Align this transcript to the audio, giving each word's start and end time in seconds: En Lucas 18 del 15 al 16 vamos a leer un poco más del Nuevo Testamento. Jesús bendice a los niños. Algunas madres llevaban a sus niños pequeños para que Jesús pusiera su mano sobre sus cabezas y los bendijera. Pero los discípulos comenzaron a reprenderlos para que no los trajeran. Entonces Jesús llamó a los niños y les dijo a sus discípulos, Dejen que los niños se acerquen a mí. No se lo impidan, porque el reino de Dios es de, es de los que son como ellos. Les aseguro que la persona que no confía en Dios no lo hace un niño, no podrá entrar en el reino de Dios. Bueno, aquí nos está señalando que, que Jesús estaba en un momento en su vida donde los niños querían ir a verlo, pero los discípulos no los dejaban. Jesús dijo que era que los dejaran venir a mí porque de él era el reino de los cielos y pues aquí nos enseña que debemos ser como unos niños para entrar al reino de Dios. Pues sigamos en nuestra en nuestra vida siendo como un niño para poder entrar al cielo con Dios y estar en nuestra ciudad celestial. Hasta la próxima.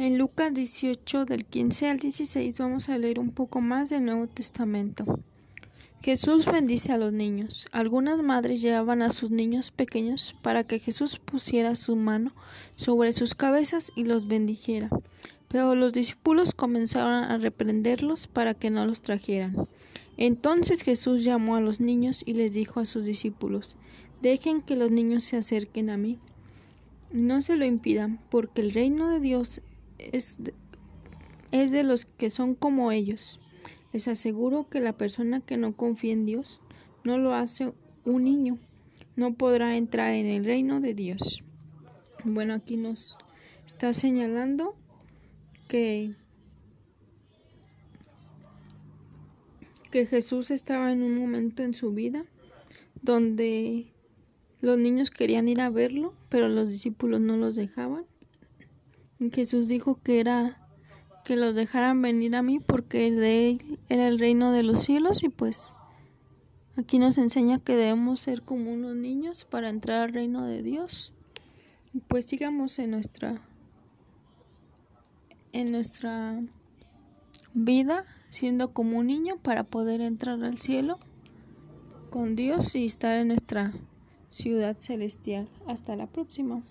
En 0.00 0.16
Lucas 0.16 0.54
18 0.54 1.24
del 1.24 1.44
15 1.44 1.88
al 1.88 1.98
16 1.98 2.60
vamos 2.60 2.88
a 2.88 2.96
leer 2.98 3.18
un 3.18 3.32
poco 3.32 3.60
más 3.60 3.88
del 3.90 4.04
Nuevo 4.04 4.28
Testamento. 4.28 5.04
Jesús 6.00 6.46
bendice 6.46 6.92
a 6.92 6.98
los 6.98 7.12
niños. 7.12 7.66
Algunas 7.72 8.22
madres 8.22 8.62
llevaban 8.62 9.02
a 9.02 9.10
sus 9.10 9.32
niños 9.32 9.72
pequeños 9.72 10.36
para 10.40 10.62
que 10.62 10.78
Jesús 10.78 11.18
pusiera 11.18 11.74
su 11.74 11.96
mano 11.96 12.32
sobre 12.76 13.10
sus 13.10 13.34
cabezas 13.34 13.90
y 13.96 14.04
los 14.04 14.28
bendijera. 14.28 14.88
Pero 15.48 15.74
los 15.74 15.92
discípulos 15.92 16.54
comenzaron 16.54 17.24
a 17.24 17.36
reprenderlos 17.38 18.28
para 18.28 18.54
que 18.54 18.70
no 18.70 18.86
los 18.86 19.00
trajeran. 19.00 19.66
Entonces 20.16 20.82
Jesús 20.82 21.24
llamó 21.24 21.56
a 21.56 21.60
los 21.60 21.80
niños 21.80 22.22
y 22.24 22.34
les 22.34 22.54
dijo 22.54 22.78
a 22.78 22.84
sus 22.84 23.04
discípulos, 23.04 23.76
Dejen 24.22 24.62
que 24.62 24.76
los 24.76 24.92
niños 24.92 25.24
se 25.24 25.38
acerquen 25.38 25.90
a 25.90 25.96
mí. 25.96 26.20
No 27.10 27.42
se 27.42 27.56
lo 27.56 27.64
impidan, 27.64 28.20
porque 28.30 28.60
el 28.60 28.70
reino 28.70 29.08
de 29.08 29.18
Dios 29.18 29.60
es 29.98 30.36
de, 30.42 30.54
es 31.50 31.70
de 31.70 31.82
los 31.82 32.04
que 32.04 32.30
son 32.30 32.54
como 32.54 32.92
ellos. 32.92 33.40
Les 33.92 34.08
aseguro 34.08 34.68
que 34.68 34.80
la 34.80 34.96
persona 34.96 35.40
que 35.40 35.56
no 35.56 35.76
confía 35.76 36.12
en 36.12 36.26
Dios 36.26 36.60
no 37.04 37.18
lo 37.18 37.34
hace 37.34 37.72
un 38.04 38.24
niño, 38.24 38.58
no 39.16 39.34
podrá 39.34 39.76
entrar 39.76 40.12
en 40.12 40.26
el 40.26 40.44
reino 40.44 40.80
de 40.80 40.94
Dios. 40.94 41.42
Bueno, 42.24 42.54
aquí 42.54 42.76
nos 42.76 43.16
está 43.64 43.92
señalando 43.92 44.74
que, 45.68 46.14
que 49.90 50.06
Jesús 50.06 50.50
estaba 50.50 50.92
en 50.92 51.02
un 51.02 51.14
momento 51.14 51.62
en 51.62 51.74
su 51.74 51.92
vida 51.92 52.24
donde 53.02 53.92
los 54.60 54.78
niños 54.78 55.10
querían 55.10 55.48
ir 55.48 55.60
a 55.60 55.70
verlo, 55.70 56.12
pero 56.28 56.48
los 56.48 56.68
discípulos 56.68 57.20
no 57.20 57.36
los 57.36 57.56
dejaban. 57.56 58.04
Jesús 59.32 59.68
dijo 59.68 59.98
que 60.02 60.20
era 60.20 60.68
que 61.24 61.36
los 61.36 61.54
dejaran 61.54 62.00
venir 62.00 62.36
a 62.36 62.42
mí 62.42 62.60
porque 62.60 63.10
de 63.10 63.50
él 63.50 63.78
era 63.88 64.08
el 64.08 64.18
reino 64.18 64.52
de 64.52 64.62
los 64.62 64.80
cielos 64.80 65.22
y 65.24 65.28
pues 65.28 65.74
aquí 66.76 66.98
nos 66.98 67.18
enseña 67.18 67.58
que 67.58 67.76
debemos 67.76 68.20
ser 68.20 68.42
como 68.42 68.72
unos 68.72 68.94
niños 68.94 69.44
para 69.44 69.68
entrar 69.68 70.02
al 70.02 70.14
reino 70.14 70.44
de 70.44 70.62
Dios. 70.62 71.12
Pues 72.06 72.26
sigamos 72.26 72.78
en 72.78 72.92
nuestra 72.92 73.42
en 75.52 75.72
nuestra 75.72 76.40
vida 77.54 78.04
siendo 78.30 78.72
como 78.72 78.98
un 78.98 79.08
niño 79.08 79.36
para 79.42 79.64
poder 79.64 80.00
entrar 80.00 80.42
al 80.44 80.58
cielo 80.58 80.98
con 82.10 82.36
Dios 82.36 82.74
y 82.74 82.84
estar 82.84 83.16
en 83.16 83.28
nuestra 83.28 83.72
ciudad 84.28 84.76
celestial. 84.78 85.48
Hasta 85.66 85.96
la 85.96 86.06
próxima. 86.06 86.62